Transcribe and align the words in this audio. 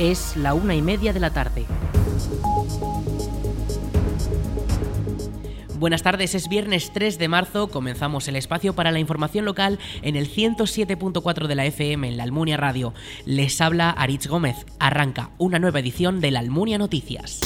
Es 0.00 0.34
la 0.34 0.54
una 0.54 0.74
y 0.74 0.80
media 0.80 1.12
de 1.12 1.20
la 1.20 1.30
tarde. 1.30 1.66
Buenas 5.78 6.02
tardes, 6.02 6.34
es 6.34 6.48
viernes 6.48 6.90
3 6.94 7.18
de 7.18 7.28
marzo, 7.28 7.68
comenzamos 7.68 8.26
el 8.26 8.36
espacio 8.36 8.74
para 8.74 8.92
la 8.92 8.98
información 8.98 9.44
local 9.44 9.78
en 10.00 10.16
el 10.16 10.26
107.4 10.26 11.46
de 11.46 11.54
la 11.54 11.66
FM 11.66 12.08
en 12.08 12.16
la 12.16 12.22
Almunia 12.22 12.56
Radio. 12.56 12.94
Les 13.26 13.60
habla 13.60 13.90
Aritz 13.90 14.26
Gómez, 14.26 14.64
arranca 14.78 15.32
una 15.36 15.58
nueva 15.58 15.80
edición 15.80 16.22
de 16.22 16.30
la 16.30 16.38
Almunia 16.40 16.78
Noticias. 16.78 17.40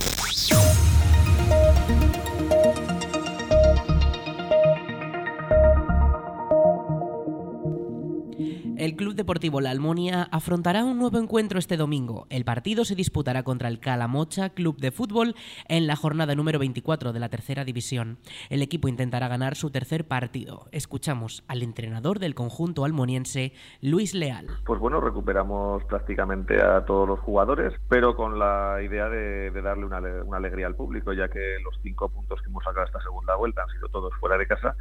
El 8.84 8.96
Club 8.96 9.14
Deportivo 9.14 9.62
La 9.62 9.70
Almunia 9.70 10.28
afrontará 10.30 10.84
un 10.84 10.98
nuevo 10.98 11.16
encuentro 11.16 11.58
este 11.58 11.78
domingo. 11.78 12.26
El 12.28 12.44
partido 12.44 12.84
se 12.84 12.94
disputará 12.94 13.42
contra 13.42 13.68
el 13.68 13.80
Calamocha 13.80 14.50
Club 14.50 14.76
de 14.76 14.90
Fútbol 14.90 15.34
en 15.68 15.86
la 15.86 15.96
jornada 15.96 16.34
número 16.34 16.58
24 16.58 17.14
de 17.14 17.18
la 17.18 17.30
tercera 17.30 17.64
división. 17.64 18.18
El 18.50 18.60
equipo 18.60 18.86
intentará 18.86 19.28
ganar 19.28 19.56
su 19.56 19.70
tercer 19.70 20.06
partido. 20.06 20.66
Escuchamos 20.70 21.44
al 21.48 21.62
entrenador 21.62 22.18
del 22.18 22.34
conjunto 22.34 22.84
almoniense, 22.84 23.54
Luis 23.80 24.12
Leal. 24.12 24.48
Pues 24.66 24.78
bueno, 24.78 25.00
recuperamos 25.00 25.82
prácticamente 25.84 26.60
a 26.60 26.84
todos 26.84 27.08
los 27.08 27.20
jugadores, 27.20 27.72
pero 27.88 28.14
con 28.14 28.38
la 28.38 28.82
idea 28.84 29.08
de, 29.08 29.50
darle 29.62 29.86
una, 29.86 30.00
una 30.26 30.36
alegría 30.36 30.66
al 30.66 30.76
público, 30.76 31.14
ya 31.14 31.28
que 31.28 31.56
los 31.64 31.74
cinco 31.82 32.10
puntos 32.10 32.38
que 32.42 32.50
hemos 32.50 32.62
sacado 32.62 32.84
esta 32.84 33.00
segunda 33.00 33.34
vuelta 33.34 33.62
han 33.62 33.70
sido 33.70 33.88
todos 33.88 34.12
fuera 34.20 34.36
de 34.36 34.46
casa 34.46 34.76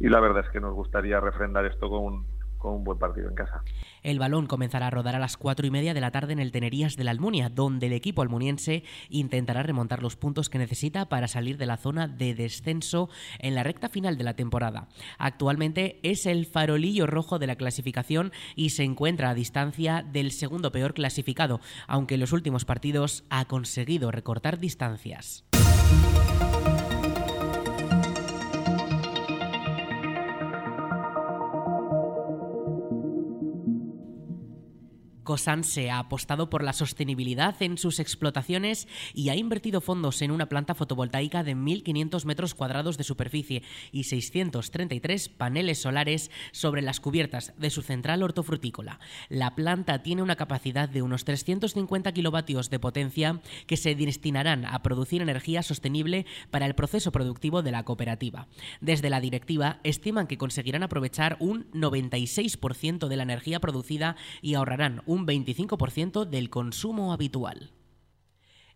y 0.00 0.08
la 0.08 0.20
verdad 0.20 0.44
es 0.46 0.50
que 0.52 0.60
nos 0.60 0.74
gustaría 0.74 1.18
refrendar 1.18 1.66
esto 1.66 1.88
con 1.88 2.04
un 2.04 2.37
con 2.58 2.74
un 2.74 2.84
buen 2.84 2.98
partido 2.98 3.28
en 3.28 3.34
casa. 3.34 3.62
El 4.02 4.18
balón 4.18 4.46
comenzará 4.46 4.88
a 4.88 4.90
rodar 4.90 5.14
a 5.16 5.18
las 5.18 5.36
cuatro 5.36 5.66
y 5.66 5.70
media 5.70 5.94
de 5.94 6.00
la 6.00 6.10
tarde 6.10 6.32
en 6.32 6.38
el 6.38 6.52
Tenerías 6.52 6.96
de 6.96 7.04
la 7.04 7.10
Almunia, 7.10 7.48
donde 7.48 7.86
el 7.86 7.92
equipo 7.92 8.22
almuniense 8.22 8.84
intentará 9.08 9.62
remontar 9.62 10.02
los 10.02 10.16
puntos 10.16 10.48
que 10.48 10.58
necesita 10.58 11.08
para 11.08 11.28
salir 11.28 11.56
de 11.56 11.66
la 11.66 11.76
zona 11.76 12.08
de 12.08 12.34
descenso 12.34 13.08
en 13.38 13.54
la 13.54 13.62
recta 13.62 13.88
final 13.88 14.18
de 14.18 14.24
la 14.24 14.34
temporada. 14.34 14.88
Actualmente 15.18 16.00
es 16.02 16.26
el 16.26 16.46
farolillo 16.46 17.06
rojo 17.06 17.38
de 17.38 17.46
la 17.46 17.56
clasificación 17.56 18.32
y 18.56 18.70
se 18.70 18.84
encuentra 18.84 19.30
a 19.30 19.34
distancia 19.34 20.02
del 20.02 20.32
segundo 20.32 20.72
peor 20.72 20.94
clasificado, 20.94 21.60
aunque 21.86 22.14
en 22.14 22.20
los 22.20 22.32
últimos 22.32 22.64
partidos 22.64 23.24
ha 23.30 23.44
conseguido 23.46 24.10
recortar 24.10 24.58
distancias. 24.58 25.44
Cosan 35.28 35.62
se 35.62 35.90
ha 35.90 35.98
apostado 35.98 36.48
por 36.48 36.64
la 36.64 36.72
sostenibilidad 36.72 37.54
en 37.60 37.76
sus 37.76 38.00
explotaciones 38.00 38.88
y 39.12 39.28
ha 39.28 39.36
invertido 39.36 39.82
fondos 39.82 40.22
en 40.22 40.30
una 40.30 40.48
planta 40.48 40.74
fotovoltaica 40.74 41.44
de 41.44 41.54
1.500 41.54 42.24
metros 42.24 42.54
cuadrados 42.54 42.96
de 42.96 43.04
superficie 43.04 43.62
y 43.92 44.04
633 44.04 45.28
paneles 45.28 45.82
solares 45.82 46.30
sobre 46.50 46.80
las 46.80 47.00
cubiertas 47.00 47.52
de 47.58 47.68
su 47.68 47.82
central 47.82 48.22
hortofrutícola. 48.22 49.00
La 49.28 49.54
planta 49.54 50.02
tiene 50.02 50.22
una 50.22 50.36
capacidad 50.36 50.88
de 50.88 51.02
unos 51.02 51.26
350 51.26 52.10
kilovatios 52.12 52.70
de 52.70 52.78
potencia 52.78 53.42
que 53.66 53.76
se 53.76 53.94
destinarán 53.94 54.64
a 54.64 54.82
producir 54.82 55.20
energía 55.20 55.62
sostenible 55.62 56.24
para 56.50 56.64
el 56.64 56.74
proceso 56.74 57.12
productivo 57.12 57.60
de 57.60 57.72
la 57.72 57.84
cooperativa. 57.84 58.48
Desde 58.80 59.10
la 59.10 59.20
directiva 59.20 59.78
estiman 59.84 60.26
que 60.26 60.38
conseguirán 60.38 60.84
aprovechar 60.84 61.36
un 61.38 61.70
96% 61.72 63.08
de 63.08 63.16
la 63.18 63.24
energía 63.24 63.60
producida 63.60 64.16
y 64.40 64.54
ahorrarán 64.54 65.02
un 65.04 65.17
un 65.18 65.26
25% 65.26 66.24
del 66.24 66.48
consumo 66.48 67.12
habitual. 67.12 67.72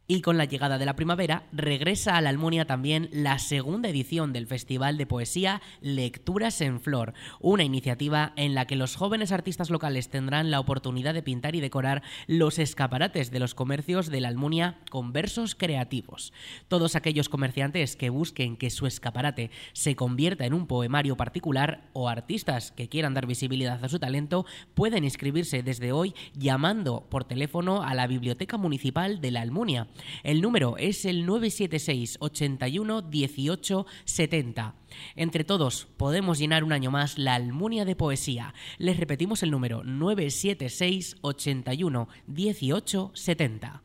Y 0.08 0.20
con 0.20 0.36
la 0.36 0.46
llegada 0.46 0.78
de 0.78 0.84
la 0.84 0.96
primavera 0.96 1.44
regresa 1.52 2.16
a 2.16 2.20
la 2.20 2.28
Almunia 2.28 2.66
también 2.66 3.08
la 3.12 3.38
segunda 3.38 3.88
edición 3.88 4.32
del 4.32 4.48
Festival 4.48 4.98
de 4.98 5.06
Poesía 5.06 5.62
Lecturas 5.80 6.60
en 6.60 6.80
Flor, 6.80 7.14
una 7.40 7.62
iniciativa 7.62 8.32
en 8.34 8.56
la 8.56 8.66
que 8.66 8.74
los 8.74 8.96
jóvenes 8.96 9.30
artistas 9.30 9.70
locales 9.70 10.10
tendrán 10.10 10.50
la 10.50 10.58
oportunidad 10.58 11.14
de 11.14 11.22
pintar 11.22 11.54
y 11.54 11.60
decorar 11.60 12.02
los 12.26 12.58
escaparates 12.58 13.30
de 13.30 13.38
los 13.38 13.54
comercios 13.54 14.08
de 14.08 14.20
la 14.20 14.28
Almunia 14.28 14.80
con 14.90 15.12
versos 15.12 15.54
creativos. 15.54 16.32
Todos 16.66 16.96
aquellos 16.96 17.28
comerciantes 17.28 17.94
que 17.94 18.10
busquen 18.10 18.56
que 18.56 18.70
su 18.70 18.88
escaparate 18.88 19.52
se 19.72 19.94
convierta 19.94 20.44
en 20.44 20.52
un 20.52 20.66
poemario 20.66 21.16
particular 21.16 21.88
o 21.92 22.08
artistas 22.08 22.72
que 22.72 22.88
quieran 22.88 23.14
dar 23.14 23.26
visibilidad 23.26 23.82
a 23.82 23.88
su 23.88 24.00
talento 24.00 24.46
pueden 24.74 25.04
inscribirse 25.04 25.62
desde 25.62 25.92
hoy 25.92 26.12
llamando 26.34 27.06
por 27.08 27.22
teléfono 27.22 27.84
a 27.84 27.94
la 27.94 28.08
Biblioteca 28.08 28.56
Municipal 28.56 29.20
de 29.20 29.30
la 29.30 29.42
Almunia 29.42 29.86
el 30.22 30.40
número 30.40 30.76
es 30.76 31.04
el 31.04 31.26
976 31.26 32.16
81 32.20 33.02
18 33.02 33.86
70. 34.04 34.74
Entre 35.16 35.44
todos 35.44 35.88
podemos 35.96 36.38
llenar 36.38 36.64
un 36.64 36.72
año 36.72 36.90
más 36.90 37.18
la 37.18 37.34
Almunia 37.34 37.84
de 37.84 37.96
Poesía. 37.96 38.54
Les 38.78 38.96
repetimos 38.96 39.42
el 39.42 39.50
número 39.50 39.84
976 39.84 41.16
81 41.22 42.08
18 42.26 43.10
70. 43.14 43.82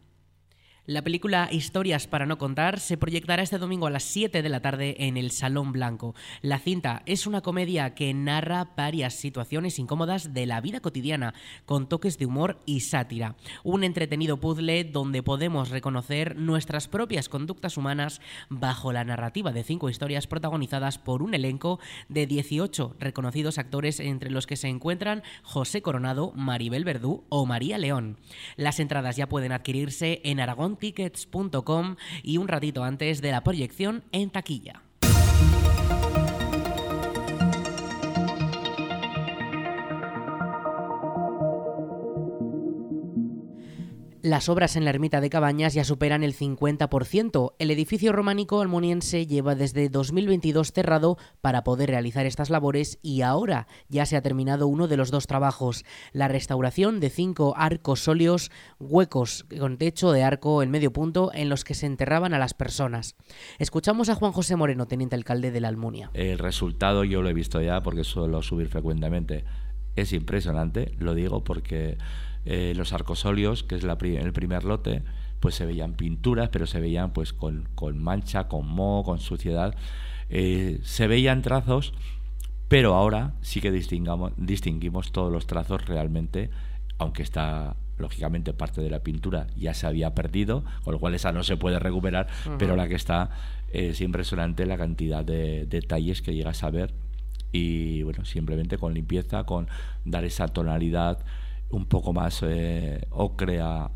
La 0.87 1.01
película 1.01 1.49
Historias 1.51 2.07
para 2.07 2.25
no 2.25 2.37
contar 2.37 2.79
se 2.79 2.95
proyectará 2.95 3.43
este 3.43 3.57
domingo 3.57 3.87
a 3.87 3.89
las 3.89 4.03
7 4.03 4.41
de 4.41 4.47
la 4.47 4.61
tarde 4.61 4.95
en 4.99 5.17
el 5.17 5.31
Salón 5.31 5.73
Blanco. 5.73 6.15
La 6.41 6.59
cinta 6.59 7.03
es 7.05 7.27
una 7.27 7.41
comedia 7.41 7.93
que 7.93 8.13
narra 8.13 8.71
varias 8.77 9.13
situaciones 9.13 9.79
incómodas 9.79 10.33
de 10.33 10.45
la 10.45 10.61
vida 10.61 10.79
cotidiana, 10.79 11.33
con 11.65 11.89
toques 11.89 12.17
de 12.17 12.25
humor 12.25 12.61
y 12.65 12.79
sátira. 12.79 13.35
Un 13.65 13.83
entretenido 13.83 14.39
puzzle 14.39 14.85
donde 14.85 15.23
podemos 15.23 15.71
reconocer 15.71 16.37
nuestras 16.37 16.87
propias 16.87 17.27
conductas 17.27 17.75
humanas 17.75 18.21
bajo 18.47 18.93
la 18.93 19.03
narrativa 19.03 19.51
de 19.51 19.65
cinco 19.65 19.89
historias 19.89 20.25
protagonizadas 20.25 20.99
por 20.99 21.21
un 21.21 21.33
elenco 21.33 21.81
de 22.07 22.27
18 22.27 22.95
reconocidos 22.97 23.57
actores 23.57 23.99
entre 23.99 24.31
los 24.31 24.47
que 24.47 24.55
se 24.55 24.69
encuentran 24.69 25.21
José 25.43 25.81
Coronado, 25.81 26.31
Maribel 26.33 26.85
Verdú 26.85 27.25
o 27.27 27.45
María 27.45 27.77
León. 27.77 28.15
Las 28.55 28.79
entradas 28.79 29.17
ya 29.17 29.27
pueden 29.27 29.51
adquirirse 29.51 30.21
en 30.23 30.39
Aragón 30.39 30.76
tickets.com 30.77 31.95
y 32.23 32.37
un 32.37 32.47
ratito 32.47 32.83
antes 32.83 33.21
de 33.21 33.31
la 33.31 33.43
proyección 33.43 34.03
en 34.11 34.29
taquilla. 34.29 34.86
Las 44.23 44.49
obras 44.49 44.75
en 44.75 44.83
la 44.83 44.89
ermita 44.89 45.21
de 45.21 45.29
Cabañas 45.29 45.75
ya 45.75 45.83
superan 45.83 46.23
el 46.23 46.35
50%. 46.35 47.53
El 47.59 47.69
edificio 47.69 48.11
románico 48.13 48.61
almoniense 48.61 49.27
lleva 49.27 49.53
desde 49.53 49.89
2022 49.89 50.71
cerrado 50.71 51.17
para 51.39 51.63
poder 51.63 51.91
realizar 51.91 52.25
estas 52.25 52.49
labores 52.49 52.97
y 53.03 53.21
ahora 53.21 53.67
ya 53.89 54.07
se 54.07 54.17
ha 54.17 54.23
terminado 54.23 54.67
uno 54.67 54.87
de 54.87 54.97
los 54.97 55.11
dos 55.11 55.27
trabajos, 55.27 55.85
la 56.13 56.27
restauración 56.27 56.99
de 56.99 57.11
cinco 57.11 57.53
arcos 57.57 57.99
sóleos 57.99 58.49
huecos 58.79 59.45
con 59.59 59.77
techo 59.77 60.11
de 60.11 60.23
arco 60.23 60.63
en 60.63 60.71
medio 60.71 60.91
punto 60.91 61.31
en 61.33 61.49
los 61.49 61.63
que 61.63 61.75
se 61.75 61.85
enterraban 61.85 62.33
a 62.33 62.39
las 62.39 62.55
personas. 62.55 63.15
Escuchamos 63.59 64.09
a 64.09 64.15
Juan 64.15 64.31
José 64.31 64.55
Moreno, 64.55 64.87
teniente 64.87 65.15
alcalde 65.15 65.51
de 65.51 65.61
la 65.61 65.67
Almunia. 65.67 66.09
El 66.15 66.39
resultado 66.39 67.03
yo 67.03 67.21
lo 67.21 67.29
he 67.29 67.33
visto 67.33 67.61
ya 67.61 67.83
porque 67.83 68.03
suelo 68.03 68.41
subir 68.41 68.67
frecuentemente. 68.67 69.45
Es 69.95 70.11
impresionante, 70.11 70.95
lo 70.97 71.13
digo 71.13 71.43
porque 71.43 71.97
eh, 72.49 72.73
los 72.77 72.93
arcosolios, 72.93 73.63
que 73.63 73.75
es 73.75 73.83
la, 73.83 73.97
el 74.01 74.31
primer 74.31 74.63
lote, 74.63 75.03
pues 75.41 75.55
se 75.55 75.65
veían 75.65 75.95
pinturas, 75.95 76.47
pero 76.47 76.65
se 76.65 76.79
veían 76.79 77.11
pues 77.11 77.33
con, 77.33 77.67
mancha, 77.95 78.47
con 78.47 78.65
moho, 78.65 79.03
con 79.03 79.19
suciedad. 79.19 79.75
Eh, 80.29 80.79
se 80.81 81.07
veían 81.07 81.41
trazos, 81.41 81.93
pero 82.69 82.95
ahora 82.95 83.33
sí 83.41 83.59
que 83.59 83.69
distingamos, 83.69 84.31
distinguimos 84.37 85.11
todos 85.11 85.29
los 85.29 85.45
trazos 85.45 85.85
realmente, 85.85 86.49
aunque 86.97 87.21
está 87.21 87.75
lógicamente 87.97 88.53
parte 88.53 88.79
de 88.79 88.91
la 88.91 89.03
pintura 89.03 89.47
ya 89.57 89.73
se 89.73 89.85
había 89.85 90.15
perdido, 90.15 90.63
con 90.85 90.93
lo 90.93 90.99
cual 90.99 91.15
esa 91.15 91.33
no 91.33 91.43
se 91.43 91.57
puede 91.57 91.79
recuperar, 91.79 92.27
pero 92.57 92.77
la 92.77 92.87
que 92.87 92.95
está 92.95 93.29
es 93.73 93.99
impresionante 93.99 94.65
la 94.65 94.77
cantidad 94.77 95.25
de 95.25 95.65
detalles 95.65 96.21
que 96.21 96.33
llegas 96.33 96.63
a 96.63 96.69
ver 96.69 96.93
y 97.51 98.03
bueno, 98.03 98.23
simplemente 98.23 98.77
con 98.77 98.93
limpieza, 98.93 99.43
con 99.43 99.67
dar 100.05 100.23
esa 100.23 100.47
tonalidad 100.47 101.25
un 101.69 101.85
poco 101.85 102.13
más 102.13 102.43
eh, 102.43 103.05
ocre 103.11 103.59
a, 103.61 103.89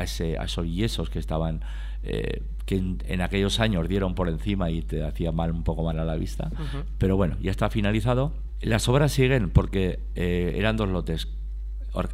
ese, 0.00 0.38
a 0.38 0.44
esos 0.44 0.66
yesos 0.66 1.10
que 1.10 1.18
estaban 1.18 1.60
eh, 2.02 2.42
que 2.66 2.76
en, 2.76 3.20
aquellos 3.20 3.60
años 3.60 3.88
dieron 3.88 4.14
por 4.14 4.28
encima 4.28 4.70
y 4.70 4.82
te 4.82 5.04
hacía 5.04 5.30
mal 5.30 5.50
un 5.50 5.62
poco 5.62 5.84
mal 5.84 5.98
a 5.98 6.04
la 6.04 6.16
vista 6.16 6.50
pero 6.98 7.16
bueno 7.16 7.36
ya 7.40 7.50
está 7.50 7.70
finalizado 7.70 8.32
las 8.60 8.88
obras 8.88 9.12
siguen 9.12 9.50
porque 9.50 10.00
eh, 10.14 10.54
eran 10.56 10.76
dos 10.76 10.88
lotes 10.88 11.28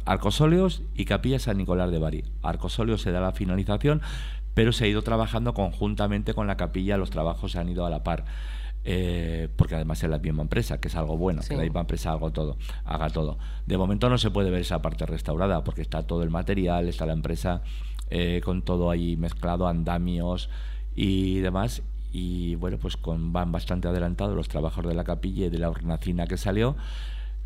Arcosóleos 0.05 0.81
y 0.93 1.05
Capilla 1.05 1.39
San 1.39 1.57
Nicolás 1.57 1.89
de 1.91 1.99
Bari. 1.99 2.25
Arcosóleos 2.41 3.01
se 3.01 3.11
da 3.11 3.21
la 3.21 3.31
finalización, 3.31 4.01
pero 4.53 4.73
se 4.73 4.85
ha 4.85 4.87
ido 4.87 5.03
trabajando 5.03 5.53
conjuntamente 5.53 6.33
con 6.33 6.47
la 6.47 6.57
capilla, 6.57 6.97
los 6.97 7.11
trabajos 7.11 7.53
se 7.53 7.59
han 7.59 7.69
ido 7.69 7.85
a 7.85 7.89
la 7.89 8.03
par. 8.03 8.25
Eh, 8.85 9.49
porque 9.55 9.75
además 9.75 10.01
es 10.03 10.09
la 10.09 10.19
misma 10.19 10.43
empresa, 10.43 10.79
que 10.79 10.87
es 10.87 10.95
algo 10.95 11.17
bueno, 11.17 11.41
que 11.47 11.55
la 11.55 11.63
misma 11.63 11.81
empresa 11.81 12.13
haga 12.13 12.31
todo, 12.31 12.57
haga 12.85 13.09
todo. 13.09 13.37
De 13.65 13.77
momento 13.77 14.09
no 14.09 14.17
se 14.17 14.31
puede 14.31 14.49
ver 14.49 14.61
esa 14.61 14.81
parte 14.81 15.05
restaurada, 15.05 15.63
porque 15.63 15.81
está 15.81 16.07
todo 16.07 16.23
el 16.23 16.29
material, 16.29 16.87
está 16.87 17.05
la 17.05 17.13
empresa 17.13 17.61
eh, 18.09 18.41
con 18.43 18.61
todo 18.61 18.89
ahí 18.89 19.17
mezclado, 19.17 19.67
andamios 19.67 20.49
y 20.95 21.39
demás. 21.39 21.83
Y 22.11 22.55
bueno, 22.55 22.77
pues 22.77 22.97
con, 22.97 23.33
van 23.33 23.51
bastante 23.51 23.87
adelantados 23.87 24.35
los 24.35 24.47
trabajos 24.47 24.85
de 24.87 24.95
la 24.95 25.03
capilla 25.03 25.45
y 25.47 25.49
de 25.49 25.59
la 25.59 25.69
hornacina 25.69 26.25
que 26.25 26.37
salió. 26.37 26.75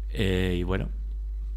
Eh, 0.09 0.55
y 0.59 0.63
bueno, 0.63 0.89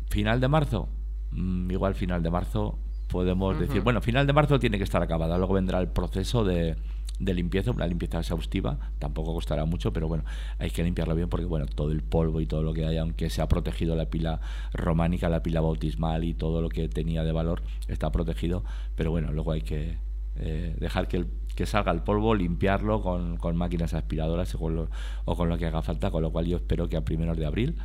final 0.09 0.41
de 0.41 0.49
marzo, 0.49 0.89
mm, 1.33 1.71
igual 1.71 1.95
final 1.95 2.23
de 2.23 2.31
marzo 2.31 2.79
podemos 3.09 3.59
decir, 3.61 3.83
bueno, 3.83 4.01
final 4.01 4.27
de 4.27 4.33
marzo 4.33 4.59
tiene 4.59 4.79
que 4.79 4.85
estar 4.85 5.01
acabada, 5.01 5.39
luego 5.39 5.55
vendrá 5.55 5.79
el 5.79 5.89
proceso 5.89 6.45
de, 6.45 6.77
de 7.19 7.35
limpieza, 7.35 7.71
una 7.71 7.87
limpieza 7.87 8.19
exhaustiva, 8.21 8.79
tampoco 8.99 9.35
costará 9.35 9.65
mucho, 9.65 9.93
pero 9.93 10.09
bueno, 10.09 10.25
hay 10.59 10.71
que 10.71 10.83
limpiarlo 10.83 11.15
bien 11.15 11.29
porque 11.29 11.47
bueno, 11.47 11.67
todo 11.67 11.93
el 11.93 12.03
polvo 12.03 12.41
y 12.41 12.47
todo 12.47 12.63
lo 12.63 12.73
que 12.73 12.87
hay, 12.87 12.99
aunque 12.99 13.31
se 13.31 13.43
ha 13.43 13.49
protegido 13.49 13.97
la 13.97 14.07
pila 14.07 14.41
románica, 14.73 15.29
la 15.29 15.43
pila 15.43 15.61
bautismal 15.61 16.25
y 16.25 16.35
todo 16.35 16.61
lo 16.63 16.69
que 16.69 16.89
tenía 16.89 17.25
de 17.25 17.33
valor 17.33 17.63
está 17.89 18.11
protegido, 18.13 18.65
pero 18.95 19.11
bueno, 19.11 19.33
luego 19.33 19.53
hay 19.53 19.63
que 19.63 19.99
eh, 20.37 20.77
dejar 20.79 21.09
que, 21.09 21.25
que 21.55 21.67
salga 21.67 21.93
el 21.93 22.03
polvo, 22.03 22.35
limpiarlo 22.35 23.01
con, 23.01 23.39
con 23.39 23.57
máquinas 23.57 23.95
aspiradoras 23.95 24.55
o 24.55 24.59
con, 24.59 24.77
lo, 24.77 24.91
o 25.25 25.37
con 25.37 25.49
lo 25.49 25.57
que 25.57 25.67
haga 25.67 25.83
falta, 25.83 26.11
con 26.11 26.23
lo 26.23 26.31
cual 26.31 26.47
yo 26.47 26.59
espero 26.59 26.89
que 26.89 26.97
a 26.97 27.05
primeros 27.05 27.39
de 27.39 27.47
abril 27.47 27.77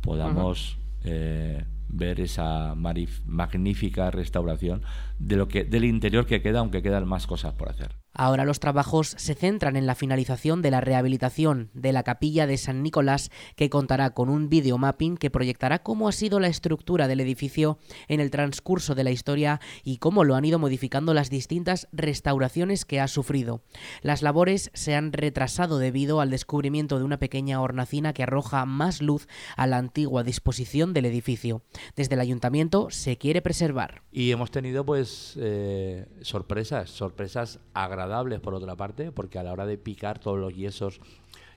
podamos 0.00 0.78
eh, 1.04 1.64
ver 1.88 2.20
esa 2.20 2.74
magnífica 2.74 4.10
restauración 4.10 4.82
de 5.18 5.36
lo 5.36 5.48
que 5.48 5.64
del 5.64 5.84
interior 5.84 6.26
que 6.26 6.40
queda, 6.40 6.60
aunque 6.60 6.82
quedan 6.82 7.06
más 7.06 7.26
cosas 7.26 7.52
por 7.54 7.68
hacer. 7.68 7.96
Ahora 8.12 8.44
los 8.44 8.58
trabajos 8.58 9.14
se 9.16 9.34
centran 9.34 9.76
en 9.76 9.86
la 9.86 9.94
finalización 9.94 10.62
de 10.62 10.72
la 10.72 10.80
rehabilitación 10.80 11.70
de 11.74 11.92
la 11.92 12.02
capilla 12.02 12.46
de 12.46 12.56
San 12.56 12.82
Nicolás, 12.82 13.30
que 13.54 13.70
contará 13.70 14.10
con 14.10 14.28
un 14.28 14.48
videomapping 14.48 15.16
que 15.16 15.30
proyectará 15.30 15.82
cómo 15.82 16.08
ha 16.08 16.12
sido 16.12 16.40
la 16.40 16.48
estructura 16.48 17.06
del 17.06 17.20
edificio 17.20 17.78
en 18.08 18.18
el 18.18 18.30
transcurso 18.30 18.96
de 18.96 19.04
la 19.04 19.12
historia 19.12 19.60
y 19.84 19.98
cómo 19.98 20.24
lo 20.24 20.34
han 20.34 20.44
ido 20.44 20.58
modificando 20.58 21.14
las 21.14 21.30
distintas 21.30 21.88
restauraciones 21.92 22.84
que 22.84 23.00
ha 23.00 23.06
sufrido. 23.06 23.62
Las 24.02 24.22
labores 24.22 24.72
se 24.74 24.96
han 24.96 25.12
retrasado 25.12 25.78
debido 25.78 26.20
al 26.20 26.30
descubrimiento 26.30 26.98
de 26.98 27.04
una 27.04 27.18
pequeña 27.18 27.60
hornacina 27.60 28.12
que 28.12 28.24
arroja 28.24 28.64
más 28.66 29.02
luz 29.02 29.28
a 29.56 29.68
la 29.68 29.78
antigua 29.78 30.24
disposición 30.24 30.92
del 30.94 31.04
edificio. 31.04 31.62
Desde 31.94 32.14
el 32.14 32.20
ayuntamiento 32.20 32.90
se 32.90 33.18
quiere 33.18 33.40
preservar. 33.40 34.02
Y 34.10 34.32
hemos 34.32 34.50
tenido 34.50 34.84
pues 34.84 35.36
eh, 35.40 36.06
sorpresas, 36.22 36.90
sorpresas 36.90 37.60
agradables 37.72 37.99
por 38.40 38.54
otra 38.54 38.76
parte, 38.76 39.12
porque 39.12 39.38
a 39.38 39.42
la 39.42 39.52
hora 39.52 39.66
de 39.66 39.78
picar 39.78 40.18
todos 40.18 40.38
los 40.38 40.54
yesos 40.54 41.00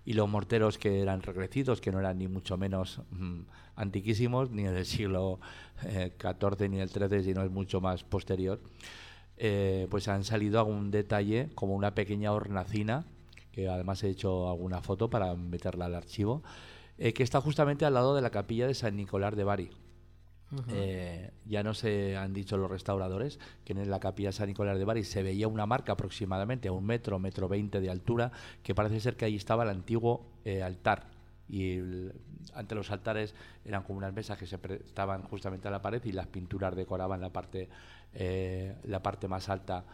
y 0.05 0.13
los 0.13 0.27
morteros 0.27 0.77
que 0.77 1.01
eran 1.01 1.21
regrecidos, 1.21 1.81
que 1.81 1.91
no 1.91 1.99
eran 1.99 2.17
ni 2.17 2.27
mucho 2.27 2.57
menos 2.57 3.01
mm, 3.11 3.41
antiquísimos, 3.75 4.51
ni 4.51 4.63
del 4.63 4.85
siglo 4.85 5.39
XIV 5.81 6.61
eh, 6.61 6.69
ni 6.69 6.77
del 6.77 6.89
XIII, 6.89 7.23
sino 7.23 7.43
es 7.43 7.51
mucho 7.51 7.81
más 7.81 8.03
posterior, 8.03 8.59
eh, 9.37 9.87
pues 9.89 10.07
han 10.07 10.23
salido 10.23 10.59
algún 10.59 10.91
detalle 10.91 11.49
como 11.55 11.75
una 11.75 11.95
pequeña 11.95 12.31
hornacina, 12.31 13.05
que 13.51 13.69
además 13.69 14.03
he 14.03 14.09
hecho 14.09 14.49
alguna 14.49 14.81
foto 14.81 15.09
para 15.09 15.35
meterla 15.35 15.85
al 15.85 15.95
archivo, 15.95 16.43
eh, 16.97 17.13
que 17.13 17.23
está 17.23 17.41
justamente 17.41 17.85
al 17.85 17.93
lado 17.93 18.15
de 18.15 18.21
la 18.21 18.29
capilla 18.29 18.67
de 18.67 18.73
San 18.73 18.95
Nicolás 18.95 19.35
de 19.35 19.43
Bari. 19.43 19.69
Eh, 20.69 21.31
ya 21.45 21.63
no 21.63 21.73
se 21.73 22.17
han 22.17 22.33
dicho 22.33 22.57
los 22.57 22.69
restauradores 22.69 23.39
que 23.65 23.73
en 23.73 23.89
la 23.89 23.99
capilla 23.99 24.31
San 24.31 24.47
Nicolás 24.47 24.77
de 24.77 24.85
Bari 24.85 25.03
se 25.03 25.23
veía 25.23 25.47
una 25.47 25.65
marca 25.65 25.93
aproximadamente 25.93 26.67
a 26.67 26.71
un 26.71 26.85
metro, 26.85 27.19
metro 27.19 27.47
veinte 27.47 27.81
de 27.81 27.89
altura, 27.89 28.31
que 28.61 28.75
parece 28.75 28.99
ser 28.99 29.15
que 29.15 29.25
ahí 29.25 29.35
estaba 29.35 29.63
el 29.63 29.69
antiguo 29.69 30.25
eh, 30.45 30.63
altar. 30.63 31.07
Y 31.49 31.79
ante 32.53 32.75
los 32.75 32.89
altares 32.91 33.35
eran 33.65 33.83
como 33.83 33.97
unas 33.97 34.13
mesas 34.13 34.37
que 34.37 34.47
se 34.47 34.57
estaban 34.85 35.23
justamente 35.23 35.67
a 35.67 35.71
la 35.71 35.81
pared 35.81 36.03
y 36.05 36.11
las 36.11 36.27
pinturas 36.27 36.75
decoraban 36.75 37.21
la 37.21 37.29
parte, 37.29 37.69
eh, 38.13 38.75
la 38.83 39.01
parte 39.01 39.27
más 39.27 39.49
alta 39.49 39.85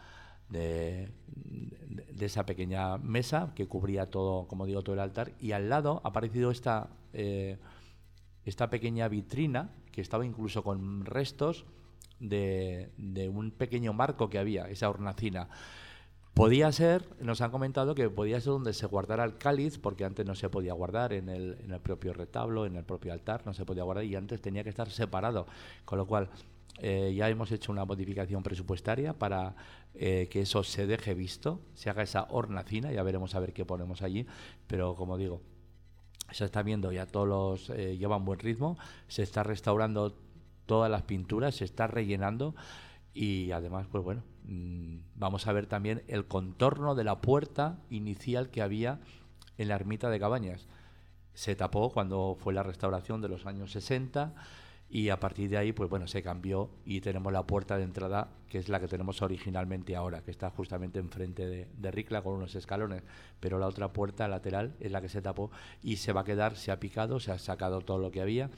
de, 0.48 1.10
de, 1.26 2.26
esa 2.26 2.44
pequeña 2.46 2.98
mesa 2.98 3.52
que 3.54 3.66
cubría 3.66 4.10
todo, 4.10 4.46
como 4.46 4.66
digo, 4.66 4.82
todo 4.82 4.94
el 4.94 5.00
altar. 5.00 5.32
Y 5.40 5.52
al 5.52 5.68
lado 5.68 6.00
ha 6.04 6.08
aparecido 6.08 6.50
esta, 6.50 6.88
esta 7.12 8.70
pequeña 8.70 9.08
vitrina 9.08 9.70
que 9.92 10.00
estaba 10.00 10.24
incluso 10.24 10.62
con 10.62 11.04
restos 11.04 11.64
de, 12.18 12.90
un 13.32 13.50
pequeño 13.50 13.92
marco 13.92 14.30
que 14.30 14.38
había, 14.38 14.68
esa 14.68 14.88
hornacina. 14.88 15.48
Podía 16.34 16.70
ser, 16.70 17.04
nos 17.20 17.40
han 17.40 17.50
comentado 17.50 17.94
que 17.94 18.08
podía 18.08 18.40
ser 18.40 18.52
donde 18.52 18.72
se 18.72 18.86
guardara 18.86 19.24
el 19.24 19.36
cáliz, 19.36 19.78
porque 19.78 20.04
antes 20.04 20.24
no 20.24 20.34
se 20.34 20.48
podía 20.48 20.72
guardar 20.74 21.12
en 21.12 21.28
el, 21.28 21.58
en 21.64 21.72
el 21.72 21.80
propio 21.80 22.12
retablo, 22.12 22.66
en 22.66 22.76
el 22.76 22.84
propio 22.84 23.12
altar, 23.12 23.42
no 23.44 23.52
se 23.52 23.64
podía 23.64 23.82
guardar 23.82 24.04
y 24.04 24.14
antes 24.14 24.40
tenía 24.40 24.62
que 24.62 24.70
estar 24.70 24.90
separado. 24.90 25.46
Con 25.84 25.98
lo 25.98 26.06
cual, 26.06 26.30
eh, 26.82 27.12
ya 27.14 27.28
hemos 27.28 27.52
hecho 27.52 27.72
una 27.72 27.84
modificación 27.84 28.42
presupuestaria 28.42 29.12
para 29.12 29.54
eh, 29.94 30.28
que 30.30 30.42
eso 30.42 30.62
se 30.62 30.86
deje 30.86 31.14
visto, 31.14 31.60
se 31.74 31.90
haga 31.90 32.02
esa 32.02 32.26
hornacina, 32.30 32.90
ya 32.90 33.02
veremos 33.02 33.34
a 33.34 33.40
ver 33.40 33.52
qué 33.52 33.66
ponemos 33.66 34.02
allí, 34.02 34.26
pero 34.66 34.94
como 34.94 35.18
digo, 35.18 35.42
se 36.32 36.44
está 36.44 36.62
viendo 36.62 36.92
ya 36.92 37.06
todos 37.06 37.28
los 37.28 37.70
eh, 37.70 37.96
llevan 37.96 38.24
buen 38.24 38.38
ritmo, 38.38 38.78
se 39.08 39.22
está 39.22 39.42
restaurando 39.42 40.16
todas 40.66 40.90
las 40.90 41.02
pinturas, 41.02 41.56
se 41.56 41.64
está 41.64 41.86
rellenando 41.86 42.54
y 43.12 43.50
además, 43.50 43.86
pues 43.90 44.04
bueno, 44.04 44.22
mm, 44.44 44.98
vamos 45.16 45.46
a 45.46 45.52
ver 45.52 45.66
también 45.66 46.02
el 46.08 46.26
contorno 46.26 46.94
de 46.94 47.04
la 47.04 47.20
puerta 47.20 47.78
inicial 47.90 48.50
que 48.50 48.62
había 48.62 49.00
en 49.58 49.68
la 49.68 49.74
ermita 49.74 50.10
de 50.10 50.20
Cabañas. 50.20 50.68
Se 51.34 51.56
tapó 51.56 51.90
cuando 51.90 52.36
fue 52.38 52.54
la 52.54 52.62
restauración 52.62 53.20
de 53.20 53.28
los 53.28 53.46
años 53.46 53.72
60 53.72 54.34
y 54.92 55.08
a 55.10 55.20
partir 55.20 55.48
de 55.48 55.56
ahí, 55.56 55.72
pues 55.72 55.88
bueno, 55.88 56.08
se 56.08 56.20
cambió 56.20 56.70
y 56.84 57.00
tenemos 57.00 57.32
la 57.32 57.46
puerta 57.46 57.76
de 57.76 57.84
entrada, 57.84 58.32
que 58.48 58.58
es 58.58 58.68
la 58.68 58.80
que 58.80 58.88
tenemos 58.88 59.22
originalmente 59.22 59.94
ahora, 59.94 60.22
que 60.22 60.32
está 60.32 60.50
justamente 60.50 60.98
enfrente 60.98 61.46
de, 61.46 61.68
de 61.76 61.90
Ricla 61.92 62.22
con 62.22 62.34
unos 62.34 62.56
escalones, 62.56 63.04
pero 63.38 63.60
la 63.60 63.68
otra 63.68 63.92
puerta 63.92 64.26
lateral 64.26 64.74
es 64.80 64.90
la 64.90 65.00
que 65.00 65.08
se 65.08 65.22
tapó 65.22 65.52
y 65.80 65.96
se 65.96 66.12
va 66.12 66.22
a 66.22 66.24
quedar, 66.24 66.56
se 66.56 66.72
ha 66.72 66.80
picado, 66.80 67.20
se 67.20 67.30
ha 67.30 67.38
sacado 67.38 67.82
todo 67.82 67.98
lo 67.98 68.10
que 68.10 68.20
había 68.20 68.50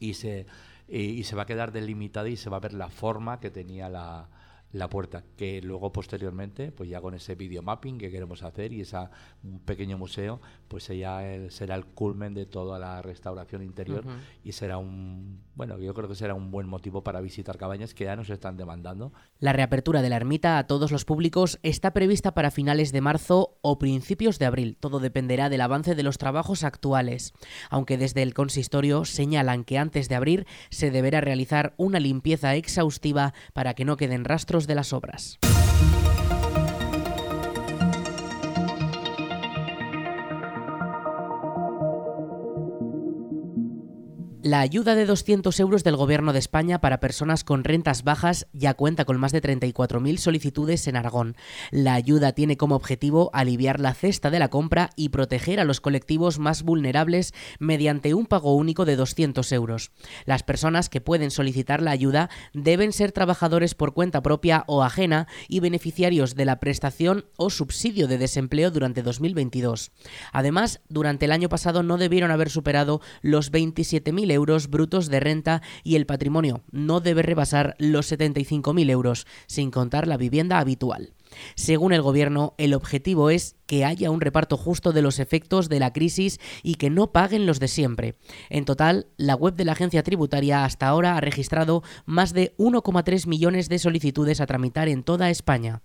y 0.00 0.14
se, 0.14 0.46
y 0.88 1.22
se 1.22 1.36
va 1.36 1.42
a 1.42 1.46
quedar 1.46 1.70
delimitada 1.70 2.28
y 2.28 2.36
se 2.36 2.50
va 2.50 2.56
a 2.56 2.60
ver 2.60 2.72
la 2.72 2.88
forma 2.88 3.38
que 3.38 3.50
tenía 3.50 3.88
la, 3.88 4.28
la 4.72 4.88
puerta, 4.88 5.24
que 5.36 5.62
luego 5.62 5.92
posteriormente, 5.92 6.72
pues 6.72 6.90
ya 6.90 7.00
con 7.00 7.14
ese 7.14 7.34
video 7.34 7.62
mapping 7.62 7.98
que 7.98 8.10
queremos 8.10 8.42
hacer 8.42 8.72
y 8.72 8.84
un 9.42 9.60
pequeño 9.60 9.96
museo, 9.96 10.40
pues 10.68 10.88
ya 10.88 11.22
será 11.48 11.74
el 11.74 11.86
culmen 11.86 12.34
de 12.34 12.46
toda 12.46 12.78
la 12.78 13.00
restauración 13.00 13.62
interior 13.62 14.04
y 14.44 14.52
será 14.52 14.78
un, 14.78 15.40
bueno, 15.54 15.78
yo 15.78 15.94
creo 15.94 16.08
que 16.08 16.14
será 16.14 16.34
un 16.34 16.50
buen 16.50 16.68
motivo 16.68 17.02
para 17.02 17.20
visitar 17.20 17.56
cabañas 17.56 17.94
que 17.94 18.04
ya 18.04 18.16
nos 18.16 18.28
están 18.30 18.56
demandando. 18.56 19.12
La 19.38 19.52
reapertura 19.52 20.02
de 20.02 20.10
la 20.10 20.16
ermita 20.16 20.58
a 20.58 20.66
todos 20.66 20.92
los 20.92 21.04
públicos 21.04 21.58
está 21.62 21.92
prevista 21.92 22.34
para 22.34 22.50
finales 22.50 22.92
de 22.92 23.00
marzo 23.00 23.58
o 23.62 23.78
principios 23.78 24.38
de 24.38 24.46
abril. 24.46 24.76
Todo 24.78 25.00
dependerá 25.00 25.48
del 25.48 25.62
avance 25.62 25.94
de 25.94 26.02
los 26.02 26.18
trabajos 26.18 26.62
actuales, 26.62 27.32
aunque 27.70 27.96
desde 27.96 28.22
el 28.22 28.34
consistorio 28.34 29.04
señalan 29.04 29.64
que 29.64 29.78
antes 29.78 30.08
de 30.08 30.14
abrir 30.14 30.46
se 30.70 30.90
deberá 30.90 31.20
realizar 31.20 31.74
una 31.78 32.00
limpieza 32.00 32.54
exhaustiva 32.54 33.32
para 33.54 33.74
que 33.74 33.84
no 33.84 33.96
queden 33.96 34.24
rastros 34.24 34.57
de 34.66 34.74
las 34.74 34.92
obras. 34.92 35.38
La 44.48 44.60
ayuda 44.60 44.94
de 44.94 45.04
200 45.04 45.60
euros 45.60 45.84
del 45.84 45.96
Gobierno 45.96 46.32
de 46.32 46.38
España 46.38 46.80
para 46.80 47.00
personas 47.00 47.44
con 47.44 47.64
rentas 47.64 48.02
bajas 48.02 48.46
ya 48.54 48.72
cuenta 48.72 49.04
con 49.04 49.20
más 49.20 49.30
de 49.30 49.42
34.000 49.42 50.16
solicitudes 50.16 50.86
en 50.86 50.96
Aragón. 50.96 51.36
La 51.70 51.92
ayuda 51.92 52.32
tiene 52.32 52.56
como 52.56 52.74
objetivo 52.74 53.28
aliviar 53.34 53.78
la 53.78 53.92
cesta 53.92 54.30
de 54.30 54.38
la 54.38 54.48
compra 54.48 54.88
y 54.96 55.10
proteger 55.10 55.60
a 55.60 55.64
los 55.64 55.82
colectivos 55.82 56.38
más 56.38 56.62
vulnerables 56.62 57.34
mediante 57.58 58.14
un 58.14 58.24
pago 58.24 58.54
único 58.54 58.86
de 58.86 58.96
200 58.96 59.52
euros. 59.52 59.90
Las 60.24 60.44
personas 60.44 60.88
que 60.88 61.02
pueden 61.02 61.30
solicitar 61.30 61.82
la 61.82 61.90
ayuda 61.90 62.30
deben 62.54 62.94
ser 62.94 63.12
trabajadores 63.12 63.74
por 63.74 63.92
cuenta 63.92 64.22
propia 64.22 64.64
o 64.66 64.82
ajena 64.82 65.28
y 65.48 65.60
beneficiarios 65.60 66.34
de 66.36 66.46
la 66.46 66.58
prestación 66.58 67.26
o 67.36 67.50
subsidio 67.50 68.08
de 68.08 68.16
desempleo 68.16 68.70
durante 68.70 69.02
2022. 69.02 69.90
Además, 70.32 70.80
durante 70.88 71.26
el 71.26 71.32
año 71.32 71.50
pasado 71.50 71.82
no 71.82 71.98
debieron 71.98 72.30
haber 72.30 72.48
superado 72.48 73.02
los 73.20 73.52
27.000 73.52 74.30
euros 74.32 74.37
brutos 74.68 75.08
de 75.08 75.20
renta 75.20 75.62
y 75.84 75.96
el 75.96 76.06
patrimonio 76.06 76.62
no 76.70 77.00
debe 77.00 77.22
rebasar 77.22 77.74
los 77.78 78.10
75.000 78.10 78.90
euros, 78.90 79.26
sin 79.46 79.70
contar 79.70 80.06
la 80.06 80.16
vivienda 80.16 80.58
habitual. 80.58 81.12
Según 81.54 81.92
el 81.92 82.02
Gobierno, 82.02 82.54
el 82.58 82.74
objetivo 82.74 83.30
es 83.30 83.56
que 83.66 83.84
haya 83.84 84.10
un 84.10 84.20
reparto 84.20 84.56
justo 84.56 84.92
de 84.92 85.02
los 85.02 85.18
efectos 85.18 85.68
de 85.68 85.80
la 85.80 85.92
crisis 85.92 86.40
y 86.62 86.76
que 86.76 86.90
no 86.90 87.12
paguen 87.12 87.46
los 87.46 87.60
de 87.60 87.68
siempre. 87.68 88.16
En 88.48 88.64
total, 88.64 89.08
la 89.16 89.34
web 89.34 89.54
de 89.54 89.64
la 89.64 89.72
agencia 89.72 90.02
tributaria 90.02 90.64
hasta 90.64 90.88
ahora 90.88 91.16
ha 91.16 91.20
registrado 91.20 91.82
más 92.06 92.32
de 92.32 92.54
1,3 92.56 93.26
millones 93.26 93.68
de 93.68 93.78
solicitudes 93.78 94.40
a 94.40 94.46
tramitar 94.46 94.88
en 94.88 95.02
toda 95.02 95.30
España. 95.30 95.82